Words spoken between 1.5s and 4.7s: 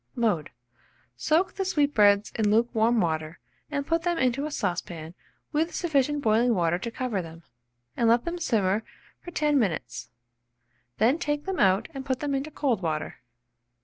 the sweetbreads in lukewarm water, and put them into a